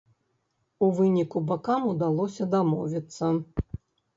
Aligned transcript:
У 0.87 0.87
выніку 0.99 1.43
бакам 1.51 1.85
удалося 1.91 2.51
дамовіцца. 2.57 3.25